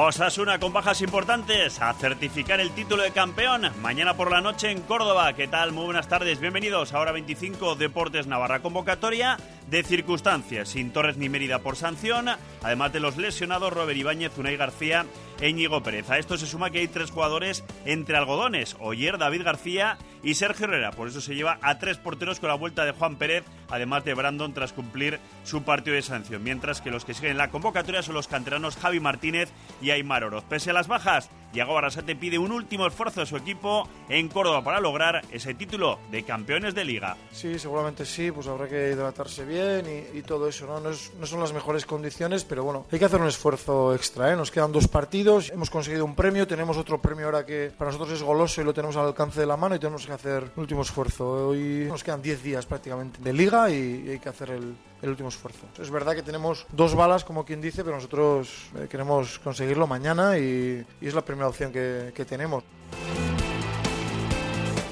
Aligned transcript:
Osasuna 0.00 0.60
con 0.60 0.72
bajas 0.72 1.02
importantes 1.02 1.82
a 1.82 1.92
certificar 1.92 2.60
el 2.60 2.70
título 2.70 3.02
de 3.02 3.10
campeón 3.10 3.62
mañana 3.82 4.14
por 4.14 4.30
la 4.30 4.40
noche 4.40 4.70
en 4.70 4.80
Córdoba. 4.82 5.32
¿Qué 5.32 5.48
tal? 5.48 5.72
Muy 5.72 5.86
buenas 5.86 6.06
tardes. 6.06 6.38
Bienvenidos 6.38 6.94
a 6.94 7.00
Hora 7.00 7.10
25 7.10 7.74
Deportes 7.74 8.28
Navarra. 8.28 8.62
Convocatoria 8.62 9.38
de 9.68 9.82
circunstancias, 9.82 10.68
sin 10.68 10.92
Torres 10.92 11.16
ni 11.16 11.28
Mérida 11.28 11.58
por 11.58 11.74
sanción, 11.74 12.28
además 12.62 12.92
de 12.92 13.00
los 13.00 13.16
lesionados 13.16 13.72
Robert 13.72 13.98
Ibáñez, 13.98 14.38
Unai 14.38 14.56
García 14.56 15.04
e 15.40 15.48
Íñigo 15.48 15.82
Pérez. 15.82 16.08
A 16.10 16.18
esto 16.18 16.38
se 16.38 16.46
suma 16.46 16.70
que 16.70 16.78
hay 16.78 16.88
tres 16.88 17.10
jugadores 17.10 17.64
entre 17.84 18.16
algodones, 18.16 18.76
Oyer, 18.78 19.18
David 19.18 19.42
García 19.42 19.98
y 20.22 20.34
Sergio 20.34 20.64
Herrera. 20.66 20.90
Por 20.90 21.08
eso 21.08 21.20
se 21.20 21.34
lleva 21.34 21.58
a 21.62 21.78
tres 21.78 21.98
porteros 21.98 22.40
con 22.40 22.48
la 22.48 22.54
vuelta 22.54 22.84
de 22.84 22.92
Juan 22.92 23.16
Pérez, 23.16 23.44
además 23.68 24.04
de 24.04 24.14
Brandon 24.14 24.54
tras 24.54 24.72
cumplir 24.72 25.20
su 25.44 25.62
partido 25.62 25.96
de 25.96 26.02
sanción. 26.02 26.42
Mientras 26.42 26.80
que 26.80 26.90
los 26.90 27.04
que 27.04 27.14
siguen 27.14 27.32
en 27.32 27.38
la 27.38 27.50
convocatoria 27.50 28.02
son 28.02 28.14
los 28.14 28.28
canteranos 28.28 28.76
Javi 28.76 29.00
Martínez 29.00 29.50
y 29.80 29.90
Aymar 29.90 30.24
Oroz. 30.24 30.44
Pese 30.44 30.70
a 30.70 30.74
las 30.74 30.88
bajas, 30.88 31.30
Yago 31.52 31.78
Arrasate 31.78 32.14
pide 32.16 32.38
un 32.38 32.52
último 32.52 32.86
esfuerzo 32.86 33.20
de 33.20 33.26
su 33.26 33.36
equipo 33.36 33.88
en 34.08 34.28
Córdoba 34.28 34.62
para 34.62 34.80
lograr 34.80 35.22
ese 35.30 35.54
título 35.54 35.98
de 36.10 36.22
campeones 36.22 36.74
de 36.74 36.84
liga. 36.84 37.16
Sí, 37.32 37.58
seguramente 37.58 38.04
sí, 38.04 38.30
pues 38.30 38.46
habrá 38.46 38.68
que 38.68 38.92
hidratarse 38.92 39.44
bien 39.44 39.86
y, 40.14 40.22
todo 40.22 40.48
eso, 40.48 40.66
¿no? 40.66 40.80
No, 40.80 41.26
son 41.26 41.40
las 41.40 41.52
mejores 41.52 41.86
condiciones, 41.86 42.44
pero 42.44 42.64
bueno, 42.64 42.86
hay 42.92 42.98
que 42.98 43.04
hacer 43.04 43.20
un 43.20 43.28
esfuerzo 43.28 43.94
extra, 43.94 44.32
¿eh? 44.32 44.36
Nos 44.36 44.50
quedan 44.50 44.72
dos 44.72 44.88
partidos, 44.88 45.50
hemos 45.50 45.70
conseguido 45.70 46.04
un 46.04 46.14
premio, 46.14 46.46
tenemos 46.46 46.76
otro 46.76 47.00
premio 47.00 47.26
ahora 47.26 47.46
que 47.46 47.72
para 47.76 47.90
nosotros 47.90 48.14
es 48.14 48.22
goloso 48.22 48.60
y 48.60 48.64
lo 48.64 48.74
tenemos 48.74 48.96
al 48.96 49.06
alcance 49.06 49.40
de 49.40 49.46
la 49.46 49.56
mano 49.56 49.74
y 49.74 49.78
tenemos 49.78 50.06
que 50.06 50.12
hacer 50.12 50.50
un 50.54 50.60
último 50.60 50.82
esfuerzo. 50.82 51.48
Hoy 51.48 51.86
nos 51.88 52.04
quedan 52.04 52.20
10 52.20 52.42
días 52.42 52.66
prácticamente 52.66 53.20
de 53.22 53.32
liga 53.32 53.70
y, 53.70 54.08
hay 54.10 54.18
que 54.18 54.28
hacer 54.28 54.50
el, 54.50 54.74
último 55.02 55.28
esfuerzo. 55.28 55.66
Es 55.80 55.90
verdad 55.90 56.14
que 56.14 56.22
tenemos 56.22 56.66
dos 56.72 56.94
balas, 56.94 57.24
como 57.24 57.44
quien 57.44 57.60
dice, 57.60 57.84
pero 57.84 57.96
nosotros 57.96 58.70
eh, 58.76 58.86
queremos 58.90 59.38
conseguirlo 59.38 59.86
mañana 59.86 60.38
y, 60.38 60.84
es 61.00 61.14
la 61.14 61.24
primera 61.24 61.48
opción 61.48 61.72
que, 61.72 62.12
que 62.14 62.24
tenemos. 62.24 62.64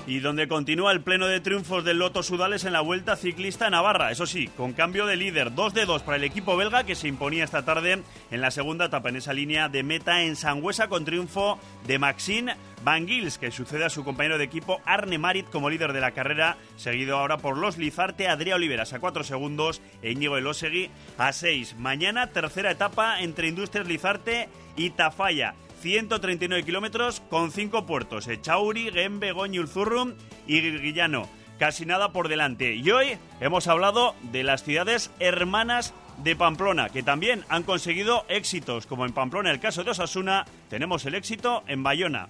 Y 0.06 0.20
donde 0.20 0.46
continúa 0.46 0.92
el 0.92 1.00
pleno 1.00 1.26
de 1.26 1.40
triunfos 1.40 1.84
del 1.84 1.98
Loto 1.98 2.22
Sudales 2.22 2.64
en 2.64 2.72
la 2.72 2.80
Vuelta 2.80 3.16
Ciclista 3.16 3.68
Navarra. 3.70 4.12
Eso 4.12 4.24
sí, 4.24 4.48
con 4.56 4.72
cambio 4.72 5.04
de 5.04 5.16
líder, 5.16 5.52
2 5.52 5.74
de 5.74 5.84
2 5.84 6.02
para 6.02 6.16
el 6.16 6.22
equipo 6.22 6.56
belga 6.56 6.84
que 6.84 6.94
se 6.94 7.08
imponía 7.08 7.42
esta 7.42 7.64
tarde 7.64 8.02
en 8.30 8.40
la 8.40 8.52
segunda 8.52 8.84
etapa 8.84 9.08
en 9.08 9.16
esa 9.16 9.32
línea 9.32 9.68
de 9.68 9.82
meta 9.82 10.22
en 10.22 10.36
Sangüesa 10.36 10.88
con 10.88 11.04
triunfo 11.04 11.58
de 11.88 11.98
Maxine 11.98 12.54
Van 12.84 13.08
Gils, 13.08 13.38
que 13.38 13.50
sucede 13.50 13.84
a 13.84 13.90
su 13.90 14.04
compañero 14.04 14.38
de 14.38 14.44
equipo 14.44 14.80
Arne 14.84 15.18
Marit 15.18 15.50
como 15.50 15.70
líder 15.70 15.92
de 15.92 16.00
la 16.00 16.12
carrera, 16.12 16.56
seguido 16.76 17.18
ahora 17.18 17.38
por 17.38 17.58
los 17.58 17.76
Lizarte, 17.76 18.28
Adrià 18.28 18.54
Oliveras 18.54 18.92
a 18.92 19.00
4 19.00 19.24
segundos 19.24 19.82
e 20.02 20.12
Íñigo 20.12 20.36
Elosegui 20.36 20.88
a 21.18 21.32
6. 21.32 21.74
Mañana 21.78 22.28
tercera 22.28 22.70
etapa 22.70 23.20
entre 23.20 23.48
Industrias 23.48 23.88
Lizarte 23.88 24.48
y 24.76 24.90
Tafalla. 24.90 25.56
139 25.86 26.64
kilómetros 26.64 27.22
con 27.30 27.52
5 27.52 27.86
puertos, 27.86 28.26
Echauri, 28.26 28.90
Gembe, 28.90 29.30
Goñi, 29.30 29.60
Ulzurrum 29.60 30.14
y 30.44 30.60
Guillano. 30.60 31.28
Casi 31.60 31.86
nada 31.86 32.10
por 32.10 32.26
delante. 32.26 32.74
Y 32.74 32.90
hoy 32.90 33.18
hemos 33.40 33.68
hablado 33.68 34.16
de 34.32 34.42
las 34.42 34.64
ciudades 34.64 35.12
hermanas 35.20 35.94
de 36.24 36.34
Pamplona, 36.34 36.88
que 36.88 37.04
también 37.04 37.44
han 37.48 37.62
conseguido 37.62 38.26
éxitos, 38.28 38.86
como 38.86 39.06
en 39.06 39.12
Pamplona, 39.12 39.52
el 39.52 39.60
caso 39.60 39.84
de 39.84 39.92
Osasuna, 39.92 40.44
tenemos 40.68 41.06
el 41.06 41.14
éxito 41.14 41.62
en 41.68 41.84
Bayona. 41.84 42.28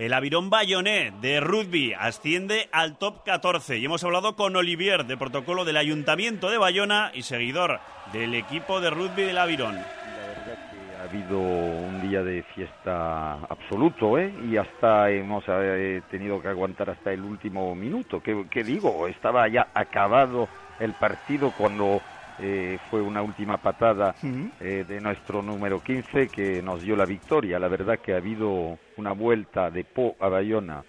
El 0.00 0.14
Avirón 0.14 0.48
Bayonet 0.48 1.12
de 1.16 1.40
rugby 1.40 1.92
asciende 1.92 2.70
al 2.72 2.96
top 2.96 3.22
14 3.22 3.76
y 3.76 3.84
hemos 3.84 4.02
hablado 4.02 4.34
con 4.34 4.56
Olivier 4.56 5.04
de 5.04 5.18
protocolo 5.18 5.66
del 5.66 5.76
Ayuntamiento 5.76 6.48
de 6.48 6.56
Bayona 6.56 7.10
y 7.12 7.20
seguidor 7.20 7.80
del 8.10 8.32
equipo 8.32 8.80
de 8.80 8.88
rugby 8.88 9.24
del 9.24 9.36
Avirón. 9.36 9.76
Ha 9.76 11.02
habido 11.02 11.38
un 11.38 12.00
día 12.00 12.22
de 12.22 12.42
fiesta 12.54 13.34
absoluto 13.44 14.18
¿eh? 14.18 14.32
y 14.50 14.56
hasta 14.56 15.10
hemos 15.10 15.44
eh, 15.46 16.00
tenido 16.10 16.40
que 16.40 16.48
aguantar 16.48 16.88
hasta 16.88 17.12
el 17.12 17.20
último 17.20 17.74
minuto. 17.74 18.22
¿Qué, 18.22 18.64
digo? 18.64 19.06
Estaba 19.06 19.48
ya 19.48 19.68
acabado 19.74 20.48
el 20.78 20.94
partido 20.94 21.52
cuando 21.58 22.00
eh, 22.40 22.78
fue 22.90 23.00
una 23.00 23.22
última 23.22 23.58
patada 23.58 24.14
eh, 24.60 24.84
de 24.88 25.00
nuestro 25.00 25.42
número 25.42 25.82
15 25.82 26.28
que 26.28 26.62
nos 26.62 26.82
dio 26.82 26.96
la 26.96 27.04
victoria. 27.04 27.58
La 27.58 27.68
verdad 27.68 27.98
que 27.98 28.14
ha 28.14 28.18
habido 28.18 28.78
una 28.96 29.12
vuelta 29.12 29.70
de 29.70 29.84
Po 29.84 30.16
a 30.20 30.28
Bayona 30.28 30.82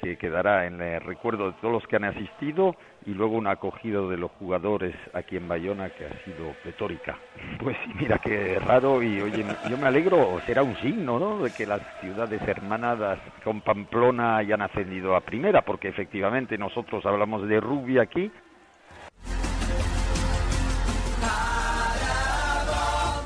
que 0.00 0.16
quedará 0.16 0.66
en 0.66 0.80
el 0.80 1.00
recuerdo 1.00 1.50
de 1.50 1.58
todos 1.60 1.72
los 1.72 1.86
que 1.86 1.96
han 1.96 2.04
asistido 2.04 2.74
y 3.04 3.10
luego 3.10 3.36
un 3.36 3.46
acogido 3.46 4.08
de 4.08 4.16
los 4.16 4.30
jugadores 4.32 4.94
aquí 5.12 5.36
en 5.36 5.46
Bayona 5.46 5.90
que 5.90 6.06
ha 6.06 6.24
sido 6.24 6.52
pletórica. 6.62 7.18
Pues 7.60 7.76
mira 7.94 8.18
qué 8.18 8.58
raro 8.58 9.02
y 9.02 9.20
oye, 9.20 9.44
yo 9.68 9.76
me 9.76 9.86
alegro, 9.86 10.40
será 10.46 10.62
un 10.62 10.76
signo, 10.76 11.18
¿no? 11.18 11.42
De 11.42 11.50
que 11.50 11.66
las 11.66 11.82
ciudades 12.00 12.40
hermanadas 12.46 13.18
con 13.44 13.60
Pamplona 13.60 14.38
hayan 14.38 14.62
ascendido 14.62 15.14
a 15.14 15.20
primera, 15.20 15.62
porque 15.62 15.88
efectivamente 15.88 16.56
nosotros 16.56 17.04
hablamos 17.04 17.46
de 17.46 17.60
rugby 17.60 17.98
aquí, 17.98 18.30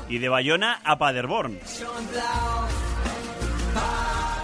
y 0.09 0.19
de 0.19 0.29
Bayona 0.29 0.81
a 0.83 0.97
Paderborn 0.97 1.59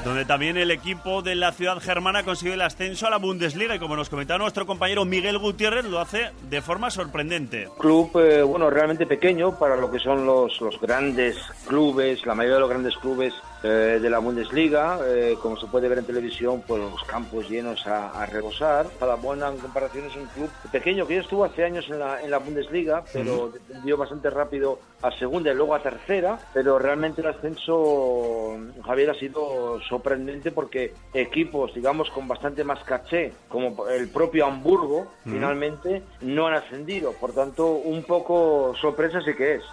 donde 0.04 0.26
también 0.26 0.58
el 0.58 0.72
equipo 0.72 1.22
de 1.22 1.36
la 1.36 1.52
ciudad 1.52 1.80
germana 1.80 2.24
consigue 2.24 2.56
el 2.56 2.62
ascenso 2.62 3.08
a 3.08 3.10
la 3.12 3.18
Bundesliga 3.18 3.76
y 3.76 3.80
como 3.80 3.96
nos 3.96 4.10
comentaba 4.10 4.40
nuestro 4.40 4.66
compañero 4.66 5.06
Miguel 5.06 5.38
Gutiérrez 5.38 5.86
lo 5.86 6.00
hace 6.00 6.32
de 6.50 6.62
forma 6.62 6.90
sorprendente. 6.90 7.68
Club, 7.78 8.12
eh, 8.20 8.42
bueno, 8.42 8.70
realmente 8.70 9.06
pequeño 9.06 9.58
para 9.60 9.76
lo 9.76 9.92
que 9.92 10.00
son 10.00 10.26
los, 10.26 10.60
los 10.60 10.80
grandes 10.80 11.38
clubes, 11.68 12.26
la 12.26 12.34
mayoría 12.34 12.56
de 12.56 12.62
los 12.62 12.70
grandes 12.70 12.98
clubes 12.98 13.34
eh, 13.64 14.00
de 14.02 14.10
la 14.10 14.20
Bundesliga. 14.20 15.00
Eh, 15.06 15.38
como 15.42 15.58
se 15.58 15.68
puede 15.68 15.88
ver 15.88 16.00
en 16.00 16.06
televisión, 16.06 16.64
pues 16.66 16.82
los 16.82 17.04
campos 17.04 17.50
llenos 17.50 17.86
a, 17.88 18.10
a 18.10 18.26
rebosar. 18.26 18.88
buena 19.22 19.50
en 19.50 19.58
comparación 19.58 20.06
es 20.06 20.16
un 20.16 20.26
club 20.28 20.50
pequeño 20.72 21.06
que 21.06 21.16
ya 21.16 21.22
estuvo 21.22 21.44
hace 21.44 21.64
años 21.64 21.86
en 21.90 22.00
la, 22.00 22.22
en 22.22 22.32
la 22.32 22.40
Bundesliga, 22.40 23.04
pero 23.14 23.52
dio 23.84 23.98
bastante 23.98 24.30
rápido 24.30 24.80
a 25.02 25.12
segunda 25.12 25.52
y 25.52 25.56
luego 25.56 25.76
a 25.76 25.82
tercera. 25.82 26.40
Pero 26.54 26.80
realmente 26.80 27.22
el 27.22 27.28
ascenso, 27.28 28.58
Javier, 28.86 29.12
ha 29.12 29.16
sido 29.16 29.80
sorprendente 29.88 30.52
porque 30.52 30.94
equipos, 31.14 31.74
digamos, 31.74 32.10
con 32.12 32.28
bastante 32.28 32.64
más 32.64 32.84
caché, 32.84 33.34
como 33.48 33.88
el 33.88 34.10
propio 34.10 34.46
Hamburgo, 34.46 35.08
finalmente 35.24 36.04
no 36.22 36.48
han 36.48 36.56
ascendido. 36.56 37.14
Por 37.14 37.34
tanto, 37.34 37.68
un 37.68 38.04
poco 38.04 38.74
sorpresa 38.80 39.22
sí 39.22 39.34
que 39.34 39.56
es. 39.56 39.64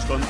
Pues 0.00 0.08
con, 0.08 0.20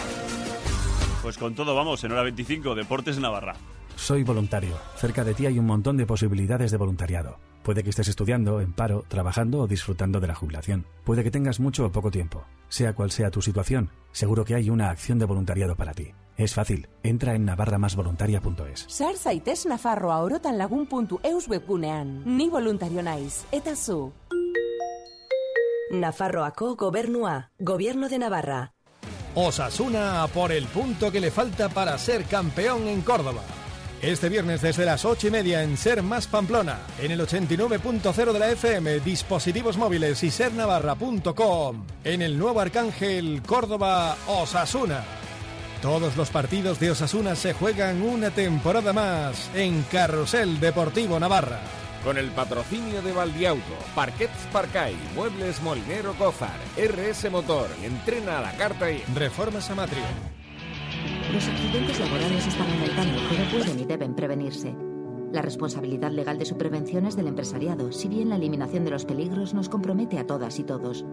pues 1.22 1.38
con 1.38 1.54
todo 1.54 1.76
vamos, 1.76 2.02
en 2.02 2.10
hora 2.10 2.22
25, 2.24 2.74
Deportes 2.74 3.20
Navarra. 3.20 3.54
Soy 3.94 4.24
voluntario. 4.24 4.76
Cerca 4.96 5.22
de 5.22 5.32
ti 5.32 5.46
hay 5.46 5.60
un 5.60 5.66
montón 5.66 5.96
de 5.96 6.06
posibilidades 6.06 6.72
de 6.72 6.76
voluntariado. 6.76 7.38
Puede 7.62 7.84
que 7.84 7.90
estés 7.90 8.08
estudiando, 8.08 8.60
en 8.60 8.72
paro, 8.72 9.04
trabajando 9.06 9.60
o 9.60 9.66
disfrutando 9.68 10.18
de 10.18 10.26
la 10.26 10.34
jubilación. 10.34 10.86
Puede 11.04 11.22
que 11.22 11.30
tengas 11.30 11.60
mucho 11.60 11.86
o 11.86 11.92
poco 11.92 12.10
tiempo. 12.10 12.44
Sea 12.68 12.94
cual 12.94 13.12
sea 13.12 13.30
tu 13.30 13.42
situación, 13.42 13.90
seguro 14.10 14.44
que 14.44 14.56
hay 14.56 14.70
una 14.70 14.90
acción 14.90 15.20
de 15.20 15.26
voluntariado 15.26 15.76
para 15.76 15.92
ti. 15.94 16.14
Es 16.36 16.52
fácil. 16.54 16.88
Entra 17.04 17.34
en 17.34 17.44
navarramasvoluntaria.es. 17.44 18.86
Sar 18.88 19.16
zaitez 19.16 19.66
Nafarroa 19.66 20.18
orotan 20.18 20.58
lagun.eus 20.58 21.48
webgunean. 21.48 22.22
Ni 22.24 22.48
voluntario 22.48 23.04
naiz. 23.04 23.44
Eta 23.52 23.76
zu. 23.76 24.12
Nafarroako 25.92 26.74
gobernua. 26.74 27.52
Gobierno 27.60 28.08
de 28.08 28.18
Navarra. 28.18 28.72
Osasuna 29.34 30.26
por 30.32 30.52
el 30.52 30.66
punto 30.66 31.12
que 31.12 31.20
le 31.20 31.30
falta 31.30 31.68
para 31.68 31.96
ser 31.98 32.24
campeón 32.24 32.86
en 32.88 33.02
Córdoba. 33.02 33.42
Este 34.02 34.28
viernes 34.28 34.62
desde 34.62 34.86
las 34.86 35.04
8 35.04 35.28
y 35.28 35.30
media 35.30 35.62
en 35.62 35.76
Ser 35.76 36.02
Más 36.02 36.26
Pamplona, 36.26 36.78
en 36.98 37.10
el 37.10 37.20
89.0 37.20 38.32
de 38.32 38.38
la 38.38 38.50
FM, 38.50 39.00
dispositivos 39.00 39.76
móviles 39.76 40.22
y 40.22 40.30
sernavarra.com, 40.30 41.84
en 42.04 42.22
el 42.22 42.38
nuevo 42.38 42.60
Arcángel 42.60 43.42
Córdoba 43.46 44.16
Osasuna. 44.26 45.04
Todos 45.82 46.16
los 46.16 46.30
partidos 46.30 46.80
de 46.80 46.90
Osasuna 46.90 47.36
se 47.36 47.52
juegan 47.52 48.02
una 48.02 48.30
temporada 48.30 48.92
más 48.92 49.50
en 49.54 49.82
Carrusel 49.90 50.60
Deportivo 50.60 51.20
Navarra 51.20 51.60
con 52.04 52.18
el 52.18 52.30
patrocinio 52.30 53.02
de 53.02 53.12
Valdiauto, 53.12 53.62
Parquets 53.94 54.46
Parcay, 54.52 54.94
Muebles 55.14 55.62
Molinero 55.62 56.14
Cozar, 56.14 56.58
RS 56.76 57.30
Motor, 57.30 57.68
Entrena 57.82 58.38
a 58.38 58.42
la 58.42 58.52
Carta 58.52 58.90
y 58.90 59.02
Reformas 59.14 59.70
Amatrio. 59.70 60.02
Los 61.32 61.46
accidentes 61.46 62.00
laborales 62.00 62.46
están 62.46 62.70
aumentando, 62.70 63.20
pero 63.28 63.50
pueden 63.50 63.80
y 63.80 63.84
deben 63.84 64.14
prevenirse. 64.14 64.74
La 65.32 65.42
responsabilidad 65.42 66.10
legal 66.10 66.38
de 66.38 66.44
su 66.44 66.56
prevención 66.58 67.06
es 67.06 67.14
del 67.14 67.28
empresariado, 67.28 67.92
si 67.92 68.08
bien 68.08 68.30
la 68.30 68.36
eliminación 68.36 68.84
de 68.84 68.90
los 68.90 69.04
peligros 69.04 69.54
nos 69.54 69.68
compromete 69.68 70.18
a 70.18 70.26
todas 70.26 70.58
y 70.58 70.64
todos. 70.64 71.04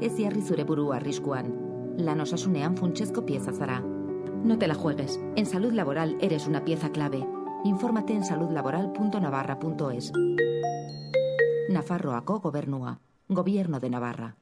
Ez 0.00 0.12
jarri 0.18 0.42
zure 0.42 0.64
burua 0.64 0.96
arriskuan. 0.96 1.54
Lan 1.96 2.20
osasunean 2.20 2.76
funtsezko 2.76 3.24
pieza 3.24 3.52
zara. 3.52 3.80
No 3.80 4.58
te 4.58 4.66
la 4.66 4.74
juegues. 4.74 5.20
En 5.36 5.46
salud 5.46 5.72
laboral 5.72 6.18
eres 6.20 6.48
una 6.48 6.64
pieza 6.64 6.90
clave. 6.90 7.24
Infórmate 7.64 8.12
en 8.12 8.24
saludlaboral.navarra.es. 8.24 10.12
Nafarroako 11.70 12.40
Gobernua. 12.40 13.00
Gobierno 13.28 13.80
de 13.80 13.88
Navarra. 13.88 14.36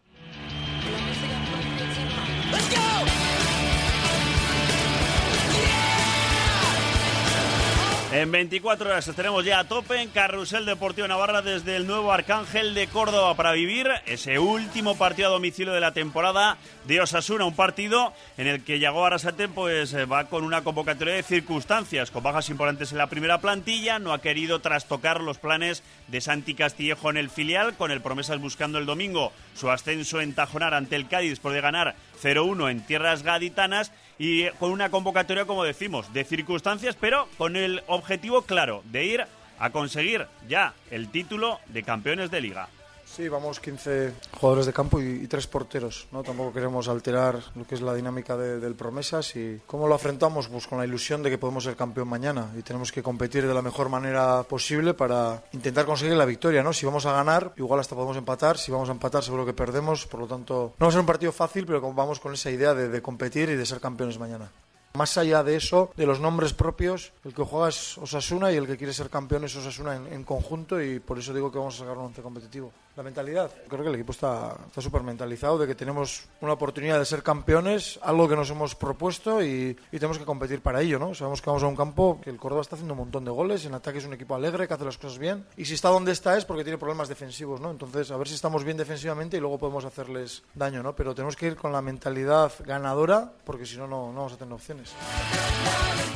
En 8.22 8.30
24 8.30 8.88
horas 8.88 9.08
estaremos 9.08 9.44
ya 9.44 9.58
a 9.58 9.64
tope 9.64 10.00
en 10.00 10.08
Carrusel 10.08 10.64
Deportivo 10.64 11.08
Navarra 11.08 11.42
desde 11.42 11.74
el 11.74 11.88
nuevo 11.88 12.12
Arcángel 12.12 12.72
de 12.72 12.86
Córdoba 12.86 13.34
para 13.34 13.50
vivir 13.50 13.88
ese 14.06 14.38
último 14.38 14.96
partido 14.96 15.26
a 15.26 15.32
domicilio 15.32 15.72
de 15.72 15.80
la 15.80 15.92
temporada 15.92 16.56
de 16.84 17.00
Osasuna, 17.00 17.46
un 17.46 17.56
partido 17.56 18.12
en 18.36 18.46
el 18.46 18.62
que 18.62 18.78
Yago 18.78 19.04
Arasate 19.04 19.48
pues 19.48 19.92
eh, 19.92 20.04
va 20.04 20.28
con 20.28 20.44
una 20.44 20.62
convocatoria 20.62 21.14
de 21.14 21.24
circunstancias, 21.24 22.12
con 22.12 22.22
bajas 22.22 22.48
importantes 22.48 22.92
en 22.92 22.98
la 22.98 23.08
primera 23.08 23.40
plantilla, 23.40 23.98
no 23.98 24.12
ha 24.12 24.20
querido 24.20 24.60
trastocar 24.60 25.20
los 25.20 25.38
planes 25.38 25.82
de 26.06 26.20
Santi 26.20 26.54
Castillejo 26.54 27.10
en 27.10 27.16
el 27.16 27.28
filial, 27.28 27.74
con 27.74 27.90
el 27.90 28.02
promesas 28.02 28.40
buscando 28.40 28.78
el 28.78 28.86
domingo 28.86 29.32
su 29.56 29.69
ascenso 29.69 30.20
en 30.20 30.32
Tajonar 30.32 30.74
ante 30.74 30.94
el 30.94 31.08
Cádiz 31.08 31.30
después 31.30 31.56
de 31.56 31.60
ganar 31.60 31.96
0-1 32.22 32.70
en 32.70 32.86
tierras 32.86 33.24
gaditanas 33.24 33.90
y 34.24 34.48
con 34.60 34.70
una 34.70 34.88
convocatoria, 34.88 35.46
como 35.46 35.64
decimos, 35.64 36.12
de 36.12 36.22
circunstancias, 36.22 36.96
pero 37.00 37.26
con 37.38 37.56
el 37.56 37.82
objetivo 37.88 38.42
claro 38.42 38.84
de 38.84 39.04
ir 39.04 39.24
a 39.58 39.70
conseguir 39.70 40.28
ya 40.48 40.74
el 40.92 41.08
título 41.08 41.58
de 41.66 41.82
campeones 41.82 42.30
de 42.30 42.40
liga. 42.40 42.69
Sí, 43.14 43.29
vamos 43.29 43.61
15 43.61 44.11
jugadores 44.41 44.64
de 44.64 44.73
campo 44.73 44.99
y, 44.99 45.05
y 45.25 45.26
tres 45.26 45.47
porteros. 45.47 46.06
¿no? 46.12 46.23
Tampoco 46.23 46.50
queremos 46.50 46.88
alterar 46.88 47.38
lo 47.55 47.67
que 47.67 47.75
es 47.75 47.82
la 47.82 47.93
dinámica 47.93 48.38
de- 48.38 48.59
del 48.59 48.75
Promesas 48.75 49.37
y 49.37 49.61
cómo 49.67 49.87
lo 49.87 49.94
afrontamos 49.94 50.49
pues 50.49 50.67
con 50.67 50.79
la 50.79 50.87
ilusión 50.87 51.23
de 51.23 51.29
que 51.29 51.37
podemos 51.37 51.64
ser 51.64 51.76
campeón 51.76 52.09
mañana 52.09 52.49
y 52.59 52.62
tenemos 52.62 52.91
que 52.91 53.03
competir 53.03 53.47
de 53.47 53.53
la 53.53 53.61
mejor 53.61 53.91
manera 53.91 54.43
posible 54.44 54.94
para 54.94 55.43
intentar 55.53 55.85
conseguir 55.85 56.17
la 56.17 56.25
victoria. 56.25 56.62
¿no? 56.62 56.73
Si 56.73 56.87
vamos 56.87 57.05
a 57.05 57.12
ganar, 57.12 57.53
igual 57.59 57.81
hasta 57.81 57.94
podemos 57.94 58.17
empatar. 58.17 58.56
Si 58.56 58.73
vamos 58.73 58.88
a 58.88 58.93
empatar, 58.93 59.23
seguro 59.23 59.44
que 59.44 59.53
perdemos. 59.53 60.06
Por 60.06 60.20
lo 60.20 60.26
tanto, 60.26 60.73
no 60.79 60.87
va 60.87 60.88
a 60.88 60.93
ser 60.93 61.00
un 61.00 61.06
partido 61.06 61.32
fácil, 61.32 61.67
pero 61.67 61.82
vamos 61.93 62.19
con 62.19 62.32
esa 62.32 62.50
idea 62.50 62.73
de, 62.73 62.88
de 62.88 63.03
competir 63.03 63.50
y 63.50 63.56
de 63.56 63.67
ser 63.67 63.79
campeones 63.81 64.19
mañana. 64.19 64.50
Más 64.94 65.17
allá 65.17 65.43
de 65.43 65.56
eso, 65.56 65.91
de 65.97 66.05
los 66.05 66.20
nombres 66.20 66.53
propios, 66.53 67.12
el 67.25 67.32
que 67.32 67.43
juega 67.43 67.70
es 67.70 67.97
Osasuna 67.97 68.53
y 68.53 68.56
el 68.56 68.67
que 68.67 68.76
quiere 68.76 68.93
ser 68.93 69.08
campeón 69.08 69.43
es 69.44 69.56
Osasuna 69.56 69.97
en, 69.97 70.06
en 70.12 70.23
conjunto 70.23 70.82
y 70.82 71.00
por 71.00 71.19
eso 71.19 71.32
digo 71.32 71.50
que 71.50 71.56
vamos 71.56 71.76
a 71.76 71.79
sacar 71.79 71.97
un 71.97 72.05
once 72.05 72.20
competitivo. 72.20 72.70
La 72.97 73.03
mentalidad. 73.03 73.50
Creo 73.69 73.83
que 73.83 73.89
el 73.89 73.94
equipo 73.94 74.12
está 74.12 74.55
está 74.67 74.83
súper 74.83 75.03
mentalizado 75.03 75.59
de 75.59 75.67
que 75.67 75.75
tenemos 75.75 76.29
una 76.41 76.53
oportunidad 76.53 76.99
de 76.99 77.06
ser 77.06 77.23
campeones, 77.23 77.99
algo 78.03 78.29
que 78.29 78.37
nos 78.37 78.50
hemos 78.50 78.75
propuesto 78.75 79.43
y, 79.43 79.77
y 79.91 79.99
tenemos 79.99 80.19
que 80.19 80.25
competir 80.25 80.61
para 80.61 80.83
ello. 80.83 80.99
¿no? 80.99 81.15
Sabemos 81.15 81.41
que 81.41 81.49
vamos 81.49 81.62
a 81.62 81.67
un 81.67 81.77
campo 81.77 82.21
que 82.23 82.31
el 82.31 82.37
Córdoba 82.37 82.61
está 82.61 82.77
haciendo 82.77 82.94
un 82.94 83.00
montón 83.00 83.25
de 83.25 83.31
goles, 83.31 83.65
en 83.65 83.75
ataque 83.75 83.99
es 83.99 84.05
un 84.05 84.12
equipo 84.12 84.35
alegre, 84.35 84.69
que 84.69 84.75
hace 84.75 84.85
las 84.85 84.99
cosas 84.99 85.19
bien 85.19 85.47
y 85.56 85.65
si 85.65 85.75
está 85.75 85.89
donde 85.89 86.12
está 86.12 86.37
es 86.37 86.44
porque 86.44 86.65
tiene 86.65 86.79
problemas 86.79 87.09
defensivos. 87.09 87.61
¿no? 87.61 87.71
Entonces, 87.71 88.11
a 88.11 88.17
ver 88.17 88.29
si 88.29 88.35
estamos 88.35 88.62
bien 88.65 88.77
defensivamente 88.77 89.37
y 89.39 89.41
luego 89.41 89.59
podemos 89.59 89.85
hacerles 89.85 90.43
daño. 90.55 90.83
¿no? 90.83 90.94
Pero 90.94 91.15
tenemos 91.15 91.37
que 91.37 91.47
ir 91.47 91.56
con 91.56 91.73
la 91.73 91.81
mentalidad 91.81 92.53
ganadora 92.65 93.33
porque 93.44 93.65
si 93.65 93.77
no, 93.79 93.87
no 93.87 94.12
no 94.12 94.19
vamos 94.19 94.33
a 94.33 94.37
tener 94.37 94.53
opciones. 94.53 94.93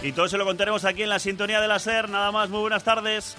Y 0.03 0.13
todo 0.13 0.29
se 0.29 0.37
lo 0.37 0.45
contaremos 0.45 0.85
aquí 0.85 1.03
en 1.03 1.09
la 1.09 1.19
sintonía 1.19 1.61
de 1.61 1.69
la 1.69 1.79
SER. 1.79 2.09
Nada 2.09 2.31
más, 2.31 2.49
muy 2.51 2.61
buenas 2.61 2.85
tardes. 2.85 3.37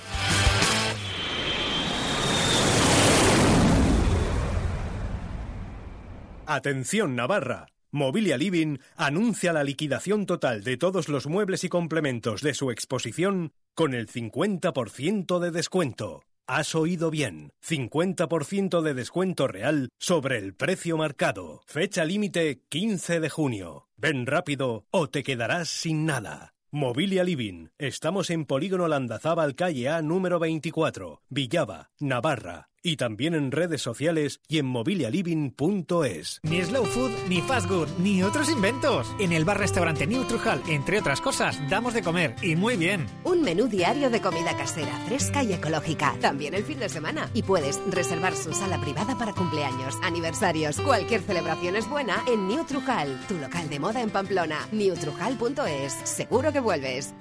Atención 6.47 7.13
Navarra. 7.17 7.67
Mobilia 7.91 8.37
Living 8.37 8.77
anuncia 8.95 9.51
la 9.51 9.65
liquidación 9.65 10.25
total 10.25 10.63
de 10.63 10.77
todos 10.77 11.09
los 11.09 11.27
muebles 11.27 11.65
y 11.65 11.69
complementos 11.69 12.41
de 12.41 12.53
su 12.53 12.71
exposición 12.71 13.51
con 13.75 13.93
el 13.93 14.07
50% 14.07 15.39
de 15.39 15.51
descuento. 15.51 16.23
Has 16.47 16.73
oído 16.73 17.11
bien, 17.11 17.51
50% 17.61 18.81
de 18.81 18.93
descuento 18.93 19.49
real 19.49 19.89
sobre 19.99 20.37
el 20.37 20.53
precio 20.53 20.95
marcado. 20.95 21.63
Fecha 21.65 22.05
límite 22.05 22.61
15 22.69 23.19
de 23.19 23.29
junio. 23.29 23.89
Ven 23.97 24.25
rápido 24.25 24.85
o 24.89 25.09
te 25.09 25.23
quedarás 25.23 25.67
sin 25.67 26.05
nada. 26.05 26.53
Mobilia 26.71 27.25
Living. 27.25 27.67
Estamos 27.77 28.29
en 28.29 28.45
Polígono 28.45 28.87
Landazábal, 28.87 29.55
calle 29.55 29.89
A 29.89 30.01
número 30.01 30.39
24, 30.39 31.23
Villava, 31.27 31.91
Navarra. 31.99 32.69
Y 32.81 32.97
también 32.97 33.33
en 33.33 33.51
redes 33.51 33.81
sociales 33.81 34.39
y 34.47 34.59
en 34.59 34.65
mobilialiving.es. 34.67 36.39
Ni 36.43 36.61
slow 36.61 36.85
food, 36.85 37.11
ni 37.27 37.41
fast 37.41 37.67
food, 37.67 37.87
ni 37.99 38.23
otros 38.23 38.49
inventos. 38.49 39.07
En 39.19 39.33
el 39.33 39.45
bar-restaurante 39.45 40.07
New 40.07 40.25
Trujal, 40.25 40.61
entre 40.69 40.99
otras 40.99 41.21
cosas, 41.21 41.57
damos 41.69 41.93
de 41.93 42.01
comer 42.01 42.35
y 42.41 42.55
muy 42.55 42.75
bien. 42.77 43.05
Un 43.23 43.41
menú 43.41 43.67
diario 43.67 44.09
de 44.09 44.21
comida 44.21 44.55
casera, 44.55 44.97
fresca 45.07 45.43
y 45.43 45.53
ecológica. 45.53 46.15
También 46.21 46.53
el 46.53 46.63
fin 46.63 46.79
de 46.79 46.89
semana. 46.89 47.29
Y 47.33 47.43
puedes 47.43 47.79
reservar 47.89 48.35
su 48.35 48.53
sala 48.53 48.79
privada 48.79 49.17
para 49.17 49.33
cumpleaños, 49.33 49.95
aniversarios. 50.03 50.79
Cualquier 50.79 51.21
celebración 51.21 51.75
es 51.75 51.89
buena 51.89 52.23
en 52.27 52.47
New 52.47 52.65
Trujal, 52.65 53.19
tu 53.27 53.37
local 53.37 53.69
de 53.69 53.79
moda 53.79 54.01
en 54.01 54.09
Pamplona. 54.09 54.67
newtrujal.es. 54.71 55.93
Seguro 56.03 56.51
que 56.51 56.59
vuelves. 56.59 57.13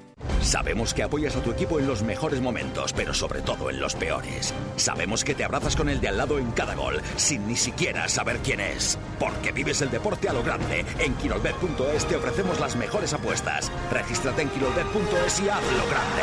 Sabemos 0.47 0.95
que 0.95 1.03
apoyas 1.03 1.35
a 1.35 1.43
tu 1.43 1.51
equipo 1.51 1.81
en 1.81 1.89
los 1.89 2.03
mejores 2.03 2.41
momentos, 2.41 2.93
pero 2.93 3.13
sobre 3.13 3.43
todo 3.43 3.69
en 3.69 3.81
los 3.81 3.97
peores. 3.97 4.55
Sabemos 4.77 5.25
que 5.25 5.35
te 5.35 5.43
abrazas 5.43 5.75
con 5.75 5.89
el 5.89 6.01
de 6.01 6.07
al 6.07 6.19
lado 6.19 6.39
en 6.39 6.53
cada 6.53 6.77
gol, 6.77 7.03
sin 7.17 7.49
ni 7.49 7.57
siquiera 7.57 8.09
saber 8.09 8.39
quién 8.39 8.61
es. 8.61 8.97
Porque 9.19 9.51
vives 9.51 9.83
el 9.83 9.91
deporte 9.91 10.29
a 10.29 10.33
lo 10.33 10.45
grande. 10.45 10.85
En 11.01 11.15
Quirolbet.es 11.17 12.07
te 12.07 12.17
ofrecemos 12.17 12.61
las 12.61 12.77
mejores 12.77 13.13
apuestas. 13.13 13.73
Regístrate 13.91 14.43
en 14.43 14.51
Quirolbet.es 14.51 15.41
y 15.41 15.49
hazlo 15.49 15.87
grande. 15.91 16.23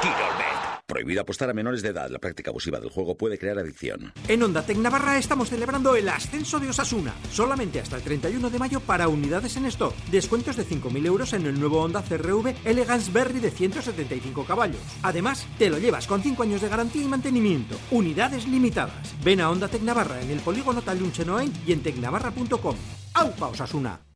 Quirolbet. 0.00 0.57
Prohibido 0.88 1.20
apostar 1.20 1.50
a 1.50 1.52
menores 1.52 1.82
de 1.82 1.90
edad. 1.90 2.08
La 2.08 2.18
práctica 2.18 2.50
abusiva 2.50 2.80
del 2.80 2.88
juego 2.88 3.14
puede 3.14 3.38
crear 3.38 3.58
adicción. 3.58 4.10
En 4.26 4.42
Onda 4.42 4.62
Tec 4.62 4.78
Navarra 4.78 5.18
estamos 5.18 5.50
celebrando 5.50 5.94
el 5.94 6.08
ascenso 6.08 6.58
de 6.58 6.70
Osasuna. 6.70 7.12
Solamente 7.30 7.78
hasta 7.78 7.96
el 7.96 8.02
31 8.02 8.48
de 8.48 8.58
mayo 8.58 8.80
para 8.80 9.06
unidades 9.06 9.58
en 9.58 9.66
stock. 9.66 9.94
Descuentos 10.10 10.56
de 10.56 10.64
5.000 10.64 11.04
euros 11.04 11.34
en 11.34 11.44
el 11.44 11.60
nuevo 11.60 11.82
Honda 11.82 12.02
CRV 12.02 12.54
Elegance 12.64 13.12
Berry 13.12 13.38
de 13.38 13.50
175 13.50 14.46
caballos. 14.46 14.80
Además, 15.02 15.46
te 15.58 15.68
lo 15.68 15.76
llevas 15.76 16.06
con 16.06 16.22
5 16.22 16.42
años 16.42 16.62
de 16.62 16.70
garantía 16.70 17.02
y 17.02 17.08
mantenimiento. 17.08 17.76
Unidades 17.90 18.48
limitadas. 18.48 19.14
Ven 19.22 19.42
a 19.42 19.50
Onda 19.50 19.68
Tec 19.68 19.82
Navarra 19.82 20.22
en 20.22 20.30
el 20.30 20.40
polígono 20.40 20.80
Talunchenoain 20.80 21.52
y 21.66 21.72
en 21.72 21.82
tecnavarra.com. 21.82 22.76
¡Aupa 23.12 23.48
Osasuna! 23.48 24.07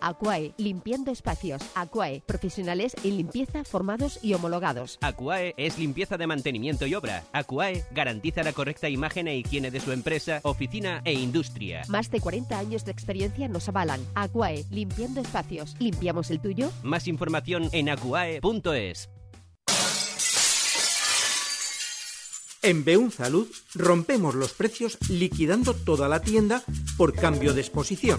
Aquae, 0.00 0.52
limpiando 0.56 1.10
espacios. 1.10 1.62
Aquae, 1.74 2.22
profesionales 2.26 2.94
en 3.04 3.16
limpieza 3.16 3.64
formados 3.64 4.18
y 4.22 4.34
homologados. 4.34 4.98
Aquae 5.00 5.54
es 5.56 5.78
limpieza 5.78 6.16
de 6.16 6.26
mantenimiento 6.26 6.86
y 6.86 6.94
obra. 6.94 7.24
Aquae 7.32 7.84
garantiza 7.90 8.42
la 8.42 8.52
correcta 8.52 8.88
imagen 8.88 9.28
e 9.28 9.36
higiene 9.36 9.70
de 9.70 9.80
su 9.80 9.92
empresa, 9.92 10.40
oficina 10.42 11.02
e 11.04 11.12
industria. 11.12 11.82
Más 11.88 12.10
de 12.10 12.20
40 12.20 12.58
años 12.58 12.84
de 12.84 12.92
experiencia 12.92 13.48
nos 13.48 13.68
avalan. 13.68 14.00
Aquae, 14.14 14.64
limpiando 14.70 15.20
espacios. 15.20 15.76
¿Limpiamos 15.78 16.30
el 16.30 16.40
tuyo? 16.40 16.70
Más 16.82 17.08
información 17.08 17.68
en 17.72 17.88
aquae.es. 17.88 19.10
En 22.66 22.84
Beun 22.84 23.12
Salud 23.12 23.46
rompemos 23.74 24.34
los 24.34 24.52
precios 24.52 24.98
liquidando 25.08 25.72
toda 25.72 26.08
la 26.08 26.20
tienda 26.20 26.64
por 26.96 27.14
cambio 27.14 27.54
de 27.54 27.60
exposición. 27.60 28.18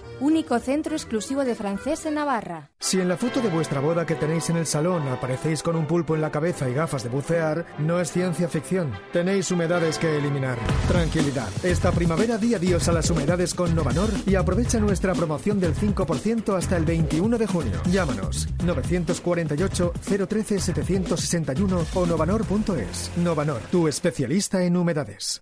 único 0.21 0.57
centro 0.59 0.95
exclusivo 0.95 1.43
de 1.43 1.55
francés 1.55 2.05
en 2.05 2.15
Navarra. 2.15 2.71
Si 2.79 2.99
en 2.99 3.09
la 3.09 3.17
foto 3.17 3.41
de 3.41 3.49
vuestra 3.49 3.79
boda 3.79 4.05
que 4.05 4.15
tenéis 4.15 4.49
en 4.49 4.57
el 4.57 4.65
salón 4.65 5.07
aparecéis 5.07 5.61
con 5.63 5.75
un 5.75 5.85
pulpo 5.85 6.15
en 6.15 6.21
la 6.21 6.31
cabeza 6.31 6.69
y 6.69 6.73
gafas 6.73 7.03
de 7.03 7.09
bucear, 7.09 7.65
no 7.79 7.99
es 7.99 8.11
ciencia 8.11 8.47
ficción. 8.47 8.91
Tenéis 9.11 9.51
humedades 9.51 9.97
que 9.97 10.17
eliminar. 10.17 10.57
Tranquilidad. 10.87 11.49
Esta 11.63 11.91
primavera 11.91 12.37
di 12.37 12.55
adiós 12.55 12.87
a 12.87 12.93
las 12.93 13.09
humedades 13.09 13.53
con 13.53 13.75
Novanor 13.75 14.09
y 14.25 14.35
aprovecha 14.35 14.79
nuestra 14.79 15.13
promoción 15.13 15.59
del 15.59 15.75
5% 15.75 16.57
hasta 16.57 16.77
el 16.77 16.85
21 16.85 17.37
de 17.37 17.47
junio. 17.47 17.81
Llámanos 17.89 18.47
948 18.63 19.93
013 20.27 20.59
761 20.59 21.85
o 21.93 22.05
novanor.es. 22.05 23.11
Novanor, 23.17 23.61
tu 23.71 23.87
especialista 23.87 24.63
en 24.63 24.77
humedades. 24.77 25.41